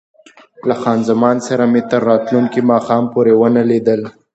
[0.67, 4.01] له خان زمان سره مې هم تر راتلونکي ماښام پورې ونه لیدل.